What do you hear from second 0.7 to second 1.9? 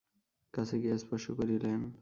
গিয়া স্পর্শ করিলেন।